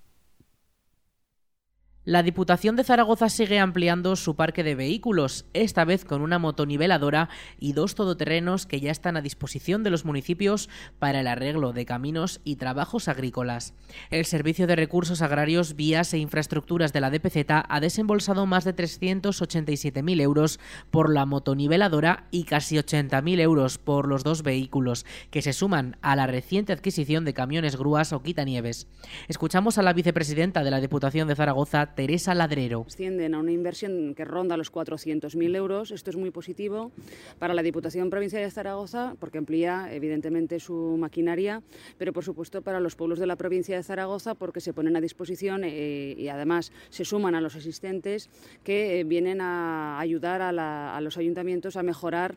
La 2.06 2.22
Diputación 2.22 2.76
de 2.76 2.84
Zaragoza 2.84 3.30
sigue 3.30 3.60
ampliando 3.60 4.18
su 4.18 4.36
parque 4.36 4.62
de 4.66 4.76
vehículos, 4.76 5.46
esta 5.54 5.86
vez 5.86 6.04
con 6.04 6.22
una 6.22 6.38
motoniveladora 6.38 7.30
y 7.62 7.72
dos 7.72 7.96
todoterrenos 7.96 8.66
que 8.66 8.82
ya 8.82 8.92
están 8.92 9.16
a 9.16 9.22
disposición 9.22 9.84
de 9.84 9.90
los 9.90 10.04
municipios 10.04 10.68
para 11.00 11.22
el 11.22 11.28
arreglo 11.28 11.72
de 11.72 11.86
caminos 11.86 12.42
y 12.44 12.58
trabajos 12.58 13.08
agrícolas. 13.08 13.74
El 14.10 14.26
Servicio 14.26 14.68
de 14.68 14.76
Recursos 14.76 15.22
Agrarios, 15.22 15.78
Vías 15.78 16.14
e 16.14 16.18
Infraestructuras 16.18 16.92
de 16.92 17.00
la 17.00 17.10
DPZ 17.10 17.46
ha 17.70 17.80
desembolsado 17.80 18.46
más 18.48 18.66
de 18.66 18.76
387.000 18.76 20.20
euros 20.20 20.60
por 20.92 21.10
la 21.10 21.26
motoniveladora 21.26 22.28
y 22.32 22.44
casi 22.44 22.76
80.000 22.76 23.40
euros 23.40 23.78
por 23.78 24.10
los 24.10 24.26
dos 24.26 24.44
vehículos, 24.44 25.06
que 25.32 25.42
se 25.42 25.54
suman 25.54 25.96
a 26.02 26.18
la 26.18 26.28
reciente 26.28 26.74
adquisición 26.74 27.24
de 27.24 27.34
camiones 27.34 27.78
grúas 27.78 28.12
o 28.12 28.22
quitanieves. 28.24 28.90
Escuchamos 29.30 29.78
a 29.78 29.84
la 29.84 29.94
vicepresidenta 29.94 30.66
de 30.66 30.72
la 30.72 30.82
Diputación 30.82 31.30
de 31.30 31.36
Zaragoza, 31.36 31.93
Teresa 31.96 32.34
Ladrero. 32.34 32.86
Ascienden 32.88 33.36
a 33.36 33.40
una 33.40 33.52
inversión 33.52 34.16
que 34.16 34.26
ronda 34.26 34.58
los 34.58 34.72
400.000 34.72 35.56
euros. 35.56 35.92
Esto 35.92 36.10
es 36.10 36.16
muy 36.16 36.32
positivo 36.32 36.92
para 37.40 37.54
la 37.54 37.62
Diputación 37.62 38.10
Provincial 38.10 38.44
de 38.44 38.52
Zaragoza 38.52 39.16
porque 39.20 39.38
amplía 39.38 39.90
evidentemente 39.92 40.60
su 40.60 40.98
maquinaria, 41.00 41.62
pero 41.98 42.14
por 42.14 42.24
supuesto 42.24 42.62
para 42.62 42.80
los 42.80 42.96
pueblos 42.96 43.20
de 43.20 43.28
la 43.28 43.36
provincia 43.36 43.76
de 43.76 43.84
Zaragoza 43.84 44.36
porque 44.36 44.62
se 44.62 44.74
ponen 44.74 44.96
a 44.96 45.02
disposición 45.02 45.64
eh, 45.64 46.16
y 46.18 46.28
además 46.30 46.72
se 46.90 47.06
suman 47.06 47.36
a 47.36 47.42
los 47.42 47.56
asistentes 47.56 48.30
que 48.64 49.00
eh, 49.00 49.04
vienen 49.04 49.42
a 49.42 50.00
ayudar 50.00 50.42
a 50.42 51.02
los 51.02 51.18
ayuntamientos 51.18 51.78
a 51.78 51.84
mejorar 51.84 52.36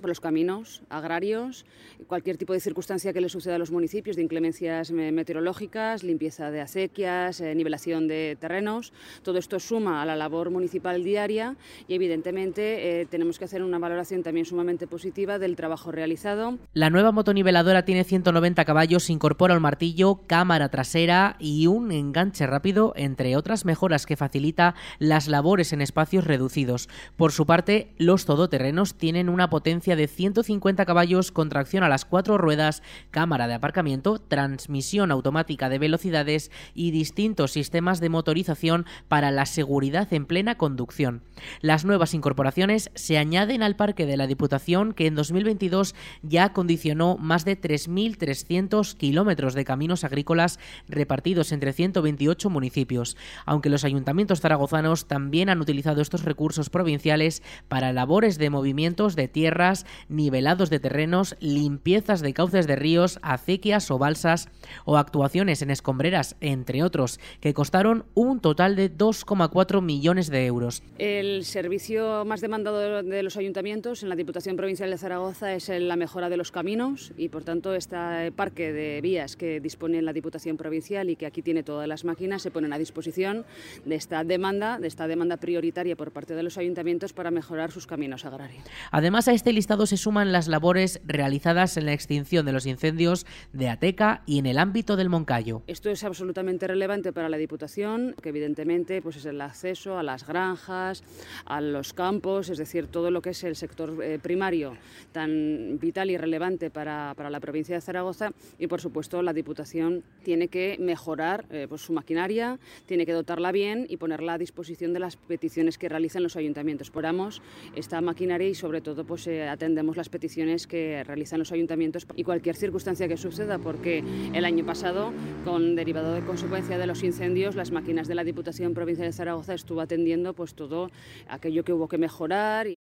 por 0.00 0.08
los 0.08 0.20
caminos 0.20 0.82
agrarios, 0.88 1.66
cualquier 2.06 2.36
tipo 2.36 2.52
de 2.52 2.60
circunstancia 2.60 3.12
que 3.12 3.20
le 3.20 3.28
suceda 3.28 3.56
a 3.56 3.58
los 3.58 3.70
municipios, 3.70 4.16
de 4.16 4.22
inclemencias 4.22 4.90
meteorológicas, 4.90 6.02
limpieza 6.02 6.50
de 6.50 6.60
acequias, 6.60 7.40
eh, 7.40 7.54
nivelación 7.54 8.08
de 8.08 8.36
terrenos. 8.40 8.92
Todo 9.22 9.38
esto 9.38 9.60
suma 9.60 10.02
a 10.02 10.06
la 10.06 10.16
labor 10.16 10.50
municipal 10.50 11.02
diaria 11.02 11.56
y 11.86 11.94
evidentemente 11.94 13.00
eh, 13.00 13.06
tenemos 13.06 13.38
que 13.38 13.44
hacer 13.44 13.62
una 13.62 13.78
valoración 13.78 14.22
también 14.22 14.46
sumamente 14.46 14.86
positiva 14.86 15.38
del 15.38 15.56
trabajo 15.56 15.92
realizado. 15.92 16.58
La 16.72 16.90
nueva 16.90 17.12
motoniveladora 17.12 17.84
tiene 17.84 18.04
190 18.04 18.64
caballos, 18.64 19.10
incorpora 19.10 19.54
un 19.54 19.62
martillo, 19.62 20.22
cámara 20.26 20.68
trasera 20.68 21.36
y 21.38 21.66
un 21.66 21.92
enganche 21.92 22.46
rápido, 22.46 22.92
entre 22.96 23.36
otras 23.36 23.64
mejoras 23.64 24.06
que 24.06 24.16
facilita 24.16 24.74
las 24.98 25.28
labores 25.28 25.72
en 25.72 25.80
espacios 25.80 26.24
reducidos. 26.24 26.88
Por 27.16 27.32
su 27.32 27.46
parte, 27.46 27.94
los 27.98 28.24
todoterrenos 28.24 28.94
tienen 28.94 29.28
una 29.28 29.50
potencia 29.50 29.87
de 29.96 30.08
150 30.08 30.84
caballos 30.86 31.32
con 31.32 31.48
tracción 31.48 31.84
a 31.84 31.88
las 31.88 32.04
cuatro 32.04 32.38
ruedas, 32.38 32.82
cámara 33.10 33.46
de 33.46 33.54
aparcamiento, 33.54 34.18
transmisión 34.18 35.10
automática 35.10 35.68
de 35.68 35.78
velocidades 35.78 36.50
y 36.74 36.90
distintos 36.90 37.52
sistemas 37.52 38.00
de 38.00 38.08
motorización 38.08 38.86
para 39.08 39.30
la 39.30 39.46
seguridad 39.46 40.12
en 40.12 40.26
plena 40.26 40.56
conducción. 40.56 41.22
Las 41.60 41.84
nuevas 41.84 42.14
incorporaciones 42.14 42.90
se 42.94 43.18
añaden 43.18 43.62
al 43.62 43.76
parque 43.76 44.06
de 44.06 44.16
la 44.16 44.26
Diputación 44.26 44.92
que 44.92 45.06
en 45.06 45.14
2022 45.14 45.94
ya 46.22 46.44
acondicionó 46.44 47.16
más 47.16 47.44
de 47.44 47.60
3.300 47.60 48.96
kilómetros 48.96 49.54
de 49.54 49.64
caminos 49.64 50.04
agrícolas 50.04 50.58
repartidos 50.88 51.52
entre 51.52 51.72
128 51.72 52.50
municipios, 52.50 53.16
aunque 53.46 53.70
los 53.70 53.84
ayuntamientos 53.84 54.40
zaragozanos 54.40 55.06
también 55.06 55.48
han 55.48 55.60
utilizado 55.60 56.02
estos 56.02 56.24
recursos 56.24 56.70
provinciales 56.70 57.42
para 57.68 57.92
labores 57.92 58.38
de 58.38 58.50
movimientos 58.50 59.16
de 59.16 59.28
tierras 59.28 59.77
nivelados 60.08 60.70
de 60.70 60.80
terrenos, 60.80 61.36
limpiezas 61.40 62.20
de 62.20 62.32
cauces 62.32 62.66
de 62.66 62.76
ríos, 62.76 63.18
acequias 63.22 63.90
o 63.90 63.98
balsas 63.98 64.48
o 64.84 64.96
actuaciones 64.96 65.62
en 65.62 65.70
escombreras, 65.70 66.36
entre 66.40 66.82
otros, 66.82 67.20
que 67.40 67.54
costaron 67.54 68.04
un 68.14 68.40
total 68.40 68.76
de 68.76 68.90
2,4 68.90 69.82
millones 69.82 70.30
de 70.30 70.46
euros. 70.46 70.82
El 70.98 71.44
servicio 71.44 72.24
más 72.24 72.40
demandado 72.40 73.02
de 73.02 73.22
los 73.22 73.36
ayuntamientos 73.36 74.02
en 74.02 74.08
la 74.08 74.16
Diputación 74.16 74.56
Provincial 74.56 74.90
de 74.90 74.98
Zaragoza 74.98 75.54
es 75.54 75.68
la 75.68 75.96
mejora 75.96 76.28
de 76.28 76.36
los 76.36 76.50
caminos 76.50 77.12
y, 77.16 77.28
por 77.28 77.44
tanto, 77.44 77.74
este 77.74 78.32
parque 78.32 78.72
de 78.72 79.00
vías 79.00 79.36
que 79.36 79.60
dispone 79.60 80.02
la 80.02 80.12
Diputación 80.12 80.56
Provincial 80.56 81.10
y 81.10 81.16
que 81.16 81.26
aquí 81.26 81.42
tiene 81.42 81.62
todas 81.62 81.86
las 81.86 82.04
máquinas 82.04 82.42
se 82.42 82.50
ponen 82.50 82.72
a 82.72 82.78
disposición 82.78 83.44
de 83.84 83.94
esta 83.94 84.24
demanda, 84.24 84.78
de 84.78 84.88
esta 84.88 85.06
demanda 85.06 85.36
prioritaria 85.36 85.96
por 85.96 86.12
parte 86.12 86.34
de 86.34 86.42
los 86.42 86.58
ayuntamientos 86.58 87.12
para 87.12 87.30
mejorar 87.30 87.70
sus 87.70 87.86
caminos 87.86 88.24
agrarios. 88.24 88.62
Además, 88.90 89.28
a 89.28 89.32
este 89.32 89.52
listado 89.52 89.67
se 89.68 89.98
suman 89.98 90.32
las 90.32 90.48
labores 90.48 90.98
realizadas 91.04 91.76
en 91.76 91.84
la 91.84 91.92
extinción 91.92 92.46
de 92.46 92.52
los 92.52 92.64
incendios 92.64 93.26
de 93.52 93.68
Ateca 93.68 94.22
y 94.24 94.38
en 94.38 94.46
el 94.46 94.58
ámbito 94.58 94.96
del 94.96 95.10
Moncayo. 95.10 95.62
Esto 95.66 95.90
es 95.90 96.04
absolutamente 96.04 96.66
relevante 96.66 97.12
para 97.12 97.28
la 97.28 97.36
Diputación, 97.36 98.14
que 98.22 98.30
evidentemente 98.30 99.02
pues 99.02 99.16
es 99.16 99.26
el 99.26 99.40
acceso 99.42 99.98
a 99.98 100.02
las 100.02 100.26
granjas, 100.26 101.04
a 101.44 101.60
los 101.60 101.92
campos, 101.92 102.48
es 102.48 102.56
decir, 102.56 102.86
todo 102.86 103.10
lo 103.10 103.20
que 103.20 103.30
es 103.30 103.44
el 103.44 103.56
sector 103.56 104.02
eh, 104.02 104.18
primario 104.20 104.74
tan 105.12 105.78
vital 105.78 106.10
y 106.10 106.16
relevante 106.16 106.70
para, 106.70 107.12
para, 107.14 107.28
la 107.28 107.38
provincia 107.38 107.74
de 107.74 107.82
Zaragoza 107.82 108.32
y 108.58 108.68
por 108.68 108.80
supuesto 108.80 109.20
la 109.22 109.34
Diputación 109.34 110.02
tiene 110.22 110.48
que 110.48 110.76
mejorar 110.80 111.44
eh, 111.50 111.66
pues, 111.68 111.82
su 111.82 111.92
maquinaria, 111.92 112.58
tiene 112.86 113.04
que 113.04 113.12
dotarla 113.12 113.52
bien 113.52 113.86
y 113.88 113.98
ponerla 113.98 114.34
a 114.34 114.38
disposición 114.38 114.94
de 114.94 115.00
las 115.00 115.16
peticiones 115.16 115.76
que 115.76 115.90
realizan 115.90 116.22
los 116.22 116.36
ayuntamientos. 116.36 116.90
Poramos 116.90 117.42
esta 117.76 118.00
maquinaria 118.00 118.48
y 118.48 118.54
sobre 118.54 118.80
todo 118.80 119.04
pues 119.04 119.26
eh, 119.26 119.48
atendemos 119.58 119.96
las 119.96 120.08
peticiones 120.08 120.68
que 120.68 121.02
realizan 121.02 121.40
los 121.40 121.50
ayuntamientos 121.50 122.06
y 122.14 122.22
cualquier 122.22 122.54
circunstancia 122.54 123.08
que 123.08 123.16
suceda, 123.16 123.58
porque 123.58 124.04
el 124.32 124.44
año 124.44 124.64
pasado, 124.64 125.12
con 125.44 125.74
derivado 125.74 126.14
de 126.14 126.20
consecuencia 126.20 126.78
de 126.78 126.86
los 126.86 127.02
incendios, 127.02 127.56
las 127.56 127.72
máquinas 127.72 128.06
de 128.06 128.14
la 128.14 128.22
Diputación 128.22 128.72
Provincial 128.72 129.08
de 129.08 129.12
Zaragoza 129.12 129.54
estuvo 129.54 129.80
atendiendo 129.80 130.32
pues 130.32 130.54
todo 130.54 130.90
aquello 131.28 131.64
que 131.64 131.72
hubo 131.72 131.88
que 131.88 131.98
mejorar. 131.98 132.77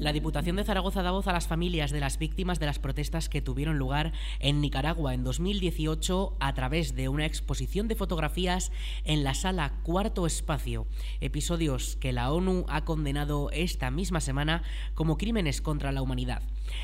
La 0.00 0.14
Diputación 0.14 0.56
de 0.56 0.64
Zaragoza 0.64 1.02
da 1.02 1.10
voz 1.10 1.26
a 1.28 1.32
las 1.34 1.46
familias 1.46 1.90
de 1.90 2.00
las 2.00 2.18
víctimas 2.18 2.58
de 2.58 2.64
las 2.64 2.78
protestas 2.78 3.28
que 3.28 3.42
tuvieron 3.42 3.76
lugar 3.76 4.14
en 4.38 4.62
Nicaragua 4.62 5.12
en 5.12 5.24
2018 5.24 6.38
a 6.40 6.54
través 6.54 6.94
de 6.94 7.10
una 7.10 7.26
exposición 7.26 7.86
de 7.86 7.96
fotografías 7.96 8.72
en 9.04 9.24
la 9.24 9.34
sala 9.34 9.74
Cuarto 9.82 10.26
Espacio, 10.26 10.86
episodios 11.20 11.96
que 12.00 12.14
la 12.14 12.32
ONU 12.32 12.64
ha 12.70 12.86
condenado 12.86 13.50
esta 13.52 13.90
misma 13.90 14.22
semana 14.22 14.62
como 14.94 15.18
crímenes 15.18 15.60
contra 15.60 15.92
la 15.92 16.00
humanidad. 16.00 16.42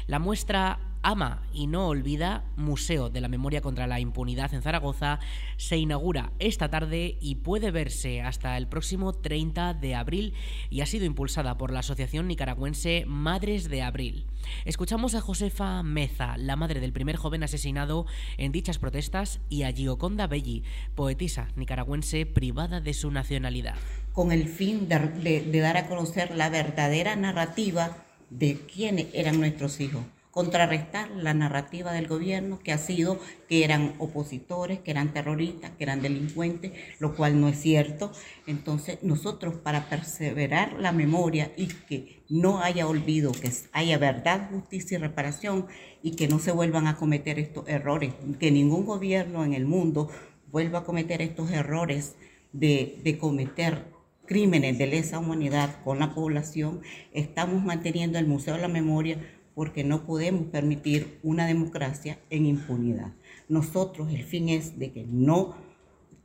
La 0.08 0.18
muestra 0.18 0.78
Ama 1.03 1.43
y 1.53 1.67
no 1.67 1.88
olvida, 1.88 2.45
Museo 2.57 3.11
de 3.11 3.21
la 3.21 3.29
Memoria 3.29 3.61
contra 3.61 3.87
la 3.87 4.00
Impunidad 4.00 4.53
en 4.55 4.62
Zaragoza, 4.62 5.21
se 5.57 5.76
inaugura 5.76 6.33
esta 6.38 6.69
tarde 6.69 7.17
y 7.21 7.37
puede 7.37 7.71
verse 7.71 8.23
hasta 8.23 8.57
el 8.57 8.67
próximo 8.67 9.12
30 9.12 9.75
de 9.75 9.95
abril 9.95 10.35
y 10.71 10.81
ha 10.81 10.87
sido 10.87 11.05
impulsada 11.05 11.57
por 11.57 11.73
la 11.73 11.81
Asociación 11.81 12.26
Nicaragüense 12.29 13.05
Madres 13.07 13.69
de 13.69 13.83
Abril. 13.83 14.26
Escuchamos 14.65 15.15
a 15.15 15.21
Josefa 15.21 15.83
Meza, 15.83 16.37
la 16.38 16.57
madre 16.57 16.81
del 16.81 16.93
primer 16.93 17.17
joven 17.17 17.43
asesinado 17.43 18.07
en 18.37 18.53
dichas 18.53 18.79
protestas, 18.79 19.41
y 19.49 19.62
a 19.62 19.73
Gioconda 19.73 20.26
Belli, 20.26 20.62
poetisa 20.95 21.49
nicaragüense 21.57 22.26
privada 22.26 22.81
de 22.81 22.95
su 22.95 23.11
nacionalidad. 23.11 23.76
Con 24.12 24.33
el 24.33 24.49
fin 24.49 24.88
de, 24.88 25.41
de 25.41 25.61
dar 25.61 25.76
a 25.76 25.88
conocer 25.88 26.35
la 26.35 26.49
verdadera 26.49 27.17
narrativa 27.17 27.97
de 28.31 28.59
quiénes 28.61 29.07
eran 29.12 29.38
nuestros 29.38 29.81
hijos 29.81 30.03
contrarrestar 30.37 31.11
la 31.12 31.33
narrativa 31.33 31.95
del 31.95 32.09
gobierno 32.09 32.59
que 32.59 32.71
ha 32.71 32.76
sido 32.76 33.19
que 33.49 33.64
eran 33.64 33.95
opositores, 33.97 34.81
que 34.81 34.90
eran 34.90 35.14
terroristas, 35.14 35.71
que 35.71 35.85
eran 35.85 36.02
delincuentes, 36.02 36.73
lo 36.99 37.16
cual 37.16 37.40
no 37.40 37.49
es 37.49 37.59
cierto. 37.59 38.12
Entonces 38.47 38.99
nosotros 39.02 39.55
para 39.55 39.88
perseverar 39.88 40.75
la 40.75 40.93
memoria 40.93 41.52
y 41.57 41.69
que 41.69 42.23
no 42.28 42.61
haya 42.61 42.87
olvido, 42.87 43.33
que 43.33 43.50
haya 43.73 43.97
verdad, 43.97 44.50
justicia 44.50 44.99
y 44.99 45.00
reparación 45.00 45.69
y 46.02 46.16
que 46.16 46.28
no 46.28 46.38
se 46.38 46.52
vuelvan 46.52 46.87
a 46.87 46.99
cometer 46.99 47.38
estos 47.38 47.66
errores, 47.66 48.12
que 48.38 48.50
ningún 48.50 48.85
gobierno 48.85 49.43
en 49.43 49.55
el 49.55 49.64
mundo 49.64 50.11
vuelva 50.52 50.81
a 50.81 50.85
cometer 50.85 51.23
estos 51.23 51.50
errores 51.50 52.14
de, 52.52 53.00
de 53.02 53.16
cometer 53.16 53.87
crímenes 54.26 54.76
de 54.76 54.87
lesa 54.87 55.19
humanidad 55.19 55.83
con 55.83 55.99
la 55.99 56.14
población, 56.14 56.83
estamos 57.14 57.64
manteniendo 57.64 58.19
el 58.19 58.26
Museo 58.26 58.57
de 58.57 58.61
la 58.61 58.69
Memoria 58.69 59.19
porque 59.56 59.84
no 59.84 60.04
podemos 60.04 60.48
permitir 60.48 61.18
una 61.22 61.46
democracia 61.46 62.18
en 62.28 62.44
impunidad. 62.44 63.14
Nosotros, 63.48 64.12
el 64.12 64.22
fin 64.22 64.50
es 64.50 64.78
de 64.78 64.92
que 64.92 65.06
no 65.08 65.56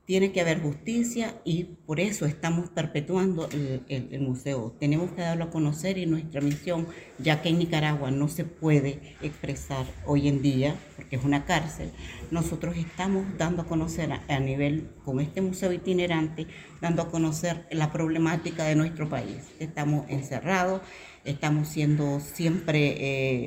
tiene 0.03 0.33
que 0.33 0.41
haber 0.41 0.61
justicia 0.61 1.39
y 1.45 1.63
por 1.63 2.01
eso 2.01 2.25
estamos 2.25 2.69
perpetuando 2.69 3.47
el, 3.88 4.19
museo. 4.19 4.75
Tenemos 4.77 5.11
que 5.11 5.21
darlo 5.21 5.45
a 5.45 5.50
conocer 5.50 5.97
y 5.97 6.05
nuestra 6.05 6.41
misión, 6.41 6.88
ya 7.19 7.41
que 7.41 7.47
en 7.47 7.59
Nicaragua 7.59 8.11
no 8.11 8.27
se 8.27 8.43
puede 8.43 9.15
expresar 9.21 9.85
hoy 10.05 10.27
en 10.27 10.41
día, 10.41 10.75
que 11.12 11.18
es 11.18 11.25
una 11.25 11.44
cárcel, 11.44 11.91
nosotros 12.32 12.77
estamos 12.77 13.25
dando 13.38 13.63
a 13.63 13.65
conocer 13.65 14.10
a, 14.13 14.39
nivel, 14.39 14.91
con 15.03 15.20
este 15.20 15.41
museo 15.41 15.74
itinerante, 15.74 16.48
dando 16.80 17.01
a 17.01 17.12
conocer 17.12 17.68
la 17.70 17.91
problemática 17.91 18.63
de 18.63 18.75
nuestro 18.75 19.10
país. 19.10 19.51
Estamos 19.60 20.10
encerrados, 20.10 20.82
estamos 21.25 21.68
siendo 21.68 22.22
siempre 22.22 22.96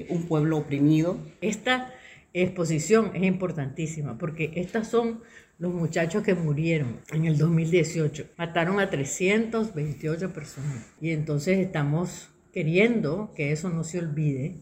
eh, 0.00 0.06
un 0.10 0.24
pueblo 0.24 0.58
oprimido. 0.58 1.18
Esta 1.40 1.94
exposición 2.34 3.12
es 3.14 3.22
importantísima 3.22 4.18
porque 4.18 4.52
estas 4.56 4.88
son 4.88 5.22
los 5.58 5.72
muchachos 5.72 6.22
que 6.22 6.34
murieron 6.34 7.00
en 7.14 7.24
el 7.24 7.38
2018. 7.38 8.26
Mataron 8.36 8.78
a 8.78 8.90
328 8.90 10.34
personas. 10.34 10.92
Y 11.00 11.12
entonces 11.12 11.60
estamos 11.60 12.28
queriendo 12.52 13.32
que 13.34 13.52
eso 13.52 13.70
no 13.70 13.84
se 13.84 14.00
olvide, 14.00 14.60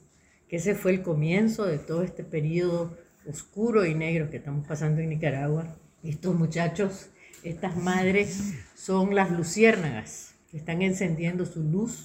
que 0.52 0.59
ese 0.59 0.75
fue 0.75 0.90
el 0.92 1.00
comienzo 1.00 1.64
de 1.64 1.78
todo 1.78 2.02
este 2.02 2.25
periodo 2.25 2.94
oscuro 3.26 3.87
y 3.87 3.94
negro 3.94 4.28
que 4.28 4.37
estamos 4.37 4.66
pasando 4.66 5.00
en 5.00 5.09
Nicaragua. 5.09 5.78
Estos 6.04 6.35
muchachos, 6.35 7.09
estas 7.42 7.75
madres, 7.75 8.52
son 8.75 9.14
las 9.14 9.30
luciérnagas 9.30 10.35
que 10.50 10.59
están 10.59 10.82
encendiendo 10.82 11.47
su 11.47 11.62
luz 11.62 12.04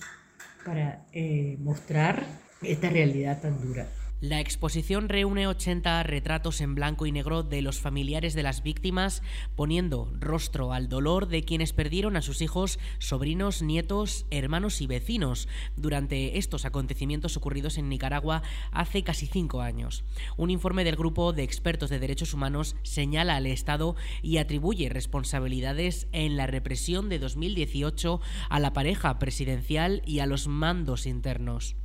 para 0.66 1.06
eh, 1.12 1.58
mostrar 1.60 2.24
esta 2.62 2.89
realidad 2.89 3.42
tan 3.42 3.62
dura. 3.62 3.86
La 4.19 4.39
exposición 4.39 5.09
reúne 5.09 5.45
80 5.45 6.01
retratos 6.01 6.59
en 6.62 6.74
blanco 6.74 7.05
y 7.05 7.12
negro 7.12 7.43
de 7.43 7.62
los 7.62 7.79
familiares 7.79 8.33
de 8.33 8.41
las 8.41 8.63
víctimas, 8.63 9.21
poniendo 9.55 10.12
rostro 10.19 10.74
al 10.74 10.89
dolor 10.89 11.27
de 11.27 11.43
quienes 11.43 11.71
perdieron 11.71 12.17
a 12.17 12.24
sus 12.24 12.41
hijos, 12.41 12.79
sobrinos, 12.97 13.62
nietos, 13.62 14.25
hermanos 14.31 14.81
y 14.81 14.88
vecinos 14.88 15.47
durante 15.75 16.39
estos 16.39 16.65
acontecimientos 16.65 17.38
ocurridos 17.38 17.77
en 17.77 17.89
Nicaragua 17.89 18.41
hace 18.71 19.03
casi 19.03 19.27
cinco 19.27 19.62
años. 19.62 20.03
Un 20.36 20.50
informe 20.50 20.83
del 20.83 20.95
Grupo 20.95 21.31
de 21.31 21.43
Expertos 21.43 21.91
de 21.91 22.00
Derechos 22.00 22.33
Humanos 22.33 22.75
señala 22.81 23.36
al 23.36 23.45
Estado 23.45 23.95
y 24.24 24.38
atribuye 24.38 24.89
responsabilidades 24.89 26.07
en 26.12 26.38
la 26.38 26.47
represión 26.47 27.07
de 27.09 27.19
2018 27.19 28.19
a 28.50 28.59
la 28.59 28.74
pareja 28.74 29.19
presidencial 29.19 30.01
y 30.07 30.21
a 30.21 30.25
los 30.25 30.47
mandos 30.47 31.05
internos. 31.05 31.75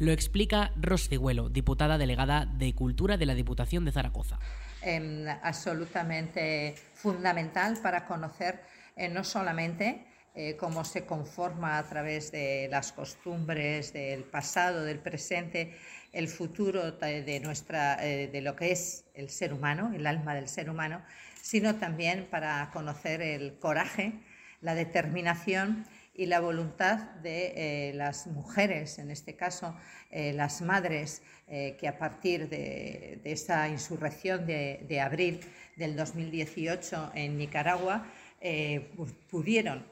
Lo 0.00 0.12
explica 0.12 0.72
Ros 0.76 1.10
diputada 1.10 1.98
delegada 1.98 2.46
de 2.46 2.74
Cultura 2.74 3.18
de 3.18 3.26
la 3.26 3.34
Diputación 3.34 3.84
de 3.84 3.92
Zaragoza. 3.92 4.38
Em, 4.80 5.28
absolutamente 5.42 6.74
fundamental 6.94 7.76
para 7.82 8.06
conocer 8.06 8.62
eh, 8.96 9.10
no 9.10 9.24
solamente 9.24 10.06
eh, 10.34 10.56
cómo 10.56 10.86
se 10.86 11.04
conforma 11.04 11.76
a 11.76 11.86
través 11.86 12.32
de 12.32 12.68
las 12.70 12.92
costumbres 12.92 13.92
del 13.92 14.24
pasado, 14.24 14.84
del 14.84 15.00
presente, 15.00 15.76
el 16.14 16.28
futuro 16.28 16.92
de, 16.92 17.40
nuestra, 17.40 18.02
eh, 18.02 18.28
de 18.28 18.40
lo 18.40 18.56
que 18.56 18.72
es 18.72 19.04
el 19.12 19.28
ser 19.28 19.52
humano, 19.52 19.92
el 19.94 20.06
alma 20.06 20.34
del 20.34 20.48
ser 20.48 20.70
humano, 20.70 21.02
sino 21.42 21.76
también 21.76 22.26
para 22.30 22.70
conocer 22.72 23.20
el 23.20 23.58
coraje, 23.58 24.14
la 24.62 24.74
determinación 24.74 25.84
y 26.20 26.26
la 26.26 26.40
voluntad 26.40 26.98
de 27.22 27.54
eh, 27.88 27.92
las 27.94 28.26
mujeres, 28.26 28.98
en 28.98 29.10
este 29.10 29.36
caso 29.36 29.74
eh, 30.10 30.34
las 30.34 30.60
madres, 30.60 31.22
eh, 31.48 31.78
que 31.80 31.88
a 31.88 31.96
partir 31.96 32.50
de, 32.50 33.22
esa 33.24 33.66
insurrección 33.70 34.44
de, 34.44 35.00
abril 35.00 35.40
del 35.76 35.96
2018 35.96 37.12
en 37.14 37.38
Nicaragua 37.38 38.06
pudieron 39.30 39.86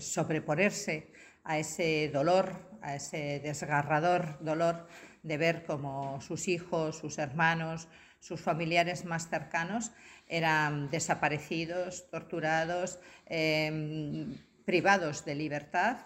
sobreponerse 0.00 1.08
a 1.44 1.58
ese 1.58 2.08
dolor, 2.10 2.56
a 2.80 2.94
ese 2.94 3.40
desgarrador 3.40 4.42
dolor 4.42 4.88
de 5.22 5.36
ver 5.36 5.64
cómo 5.66 6.18
sus 6.22 6.48
hijos, 6.48 6.96
sus 6.96 7.18
hermanos, 7.18 7.88
sus 8.20 8.40
familiares 8.40 9.04
más 9.04 9.28
cercanos 9.28 9.92
eran 10.28 10.90
desaparecidos, 10.90 12.08
torturados, 12.10 12.98
em, 13.26 14.34
privados 14.64 15.24
de 15.24 15.34
libertad, 15.34 15.98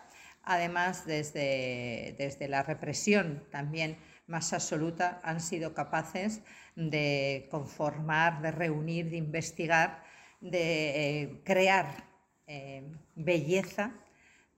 además 0.43 1.07
desde, 1.07 2.15
desde 2.19 2.49
la 2.49 2.63
represión 2.63 3.45
también 3.51 3.99
más 4.27 4.53
absoluta 4.53 5.21
han 5.25 5.41
sido 5.41 5.75
capaces 5.75 6.43
de 6.77 7.49
conformar, 7.51 8.43
de 8.43 8.51
reunir, 8.51 9.11
de 9.11 9.17
investigar, 9.17 10.05
de 10.41 11.23
eh, 11.23 11.41
crear 11.45 12.05
eh, 12.47 12.85
belleza 13.15 13.93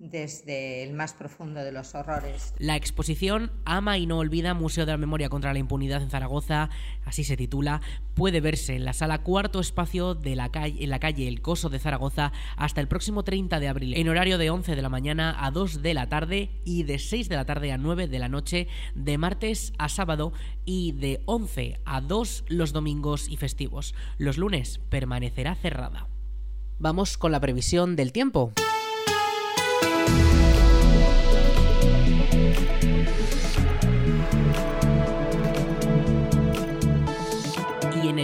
desde 0.01 0.83
el 0.83 0.95
más 0.95 1.13
profundo 1.13 1.63
de 1.63 1.73
los 1.73 1.95
horrores. 1.95 2.55
La 2.59 2.75
exposición 2.75 3.53
Ama 3.67 3.99
y 3.99 4.07
no 4.07 4.19
olvida 4.19 4.55
Museo 4.55 4.87
de 4.87 4.93
la 4.93 4.99
Memoria 4.99 5.29
contra 5.29 5.53
la 5.53 5.59
Impunidad 5.59 6.03
en 6.03 6.09
Zaragoza, 6.09 6.71
así 7.05 7.23
se 7.23 7.37
titula, 7.37 7.83
puede 8.15 8.41
verse 8.41 8.75
en 8.75 8.87
la 8.87 8.95
sala 8.95 9.23
cuarto 9.23 9.61
espacio 9.61 10.15
de 10.15 10.37
la 10.37 10.51
calle, 10.51 10.83
en 10.83 10.91
la 10.91 10.99
calle 10.99 11.29
El 11.29 11.43
Coso 11.43 11.69
de 11.69 11.79
Zaragoza 11.79 12.33
hasta 12.57 12.81
el 12.81 12.89
próximo 12.89 13.25
30 13.25 13.61
de 13.61 13.69
abril, 13.69 13.95
en 13.95 14.09
horario 14.09 14.39
de 14.39 14.49
11 14.49 14.75
de 14.75 14.83
la 14.83 14.89
mañana 14.89 15.37
a 15.39 15.51
2 15.51 15.83
de 15.83 15.95
la 15.95 16.09
tarde 16.09 16.51
y 16.65 16.85
de 16.85 16.99
6 16.99 17.29
de 17.29 17.37
la 17.37 17.45
tarde 17.45 17.71
a 17.71 17.79
9 17.79 18.09
de 18.09 18.19
la 18.19 18.29
noche, 18.29 18.69
de 18.95 19.19
martes 19.19 19.75
a 19.79 19.91
sábado 19.91 20.33
y 20.65 20.93
de 20.93 21.21
11 21.27 21.79
a 21.85 22.01
2 22.01 22.45
los 22.49 22.73
domingos 22.73 23.29
y 23.29 23.37
festivos. 23.37 23.95
Los 24.17 24.39
lunes 24.39 24.81
permanecerá 24.89 25.55
cerrada. 25.55 26.09
Vamos 26.79 27.19
con 27.19 27.33
la 27.33 27.41
previsión 27.41 27.97
del 27.97 28.13
tiempo. 28.13 28.55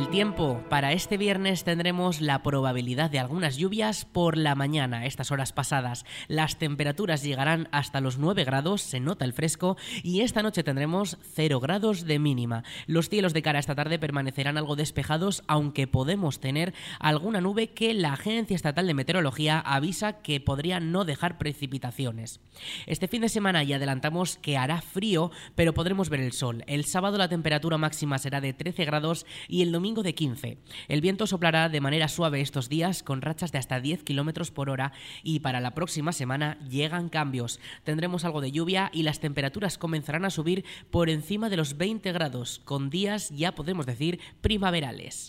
Tiempo. 0.04 0.62
Para 0.68 0.92
este 0.92 1.16
viernes 1.16 1.64
tendremos 1.64 2.20
la 2.20 2.42
probabilidad 2.42 3.10
de 3.10 3.18
algunas 3.18 3.56
lluvias 3.56 4.04
por 4.04 4.36
la 4.36 4.54
mañana, 4.54 5.06
estas 5.06 5.30
horas 5.30 5.54
pasadas. 5.54 6.04
Las 6.28 6.58
temperaturas 6.58 7.22
llegarán 7.22 7.68
hasta 7.72 8.02
los 8.02 8.18
9 8.18 8.44
grados, 8.44 8.82
se 8.82 9.00
nota 9.00 9.24
el 9.24 9.32
fresco, 9.32 9.78
y 10.02 10.20
esta 10.20 10.42
noche 10.42 10.62
tendremos 10.62 11.16
0 11.34 11.60
grados 11.60 12.04
de 12.04 12.18
mínima. 12.18 12.62
Los 12.86 13.08
cielos 13.08 13.32
de 13.32 13.40
cara 13.40 13.58
esta 13.58 13.74
tarde 13.74 13.98
permanecerán 13.98 14.58
algo 14.58 14.76
despejados, 14.76 15.42
aunque 15.46 15.86
podemos 15.86 16.40
tener 16.40 16.74
alguna 17.00 17.40
nube 17.40 17.68
que 17.68 17.94
la 17.94 18.12
Agencia 18.12 18.54
Estatal 18.54 18.86
de 18.86 18.94
Meteorología 18.94 19.58
avisa 19.60 20.20
que 20.20 20.40
podría 20.40 20.78
no 20.78 21.06
dejar 21.06 21.38
precipitaciones. 21.38 22.40
Este 22.84 23.08
fin 23.08 23.22
de 23.22 23.30
semana 23.30 23.62
ya 23.62 23.76
adelantamos 23.76 24.36
que 24.36 24.58
hará 24.58 24.82
frío, 24.82 25.30
pero 25.54 25.72
podremos 25.72 26.10
ver 26.10 26.20
el 26.20 26.32
sol. 26.32 26.64
El 26.66 26.84
sábado 26.84 27.16
la 27.16 27.30
temperatura 27.30 27.78
máxima 27.78 28.18
será 28.18 28.42
de 28.42 28.52
13 28.52 28.84
grados 28.84 29.24
y 29.48 29.62
el 29.62 29.72
domingo 29.72 29.85
de 29.94 30.14
15. 30.14 30.58
El 30.88 31.00
viento 31.00 31.26
soplará 31.26 31.68
de 31.68 31.80
manera 31.80 32.08
suave 32.08 32.40
estos 32.40 32.68
días 32.68 33.04
con 33.04 33.22
rachas 33.22 33.52
de 33.52 33.58
hasta 33.58 33.80
10 33.80 34.02
kilómetros 34.02 34.50
por 34.50 34.68
hora 34.68 34.92
y 35.22 35.40
para 35.40 35.60
la 35.60 35.74
próxima 35.74 36.12
semana 36.12 36.58
llegan 36.68 37.08
cambios. 37.08 37.60
Tendremos 37.84 38.24
algo 38.24 38.40
de 38.40 38.50
lluvia 38.50 38.90
y 38.92 39.04
las 39.04 39.20
temperaturas 39.20 39.78
comenzarán 39.78 40.24
a 40.24 40.30
subir 40.30 40.64
por 40.90 41.08
encima 41.08 41.48
de 41.48 41.56
los 41.56 41.76
20 41.76 42.10
grados, 42.12 42.60
con 42.64 42.90
días 42.90 43.30
ya 43.30 43.54
podemos 43.54 43.86
decir 43.86 44.18
primaverales. 44.40 45.28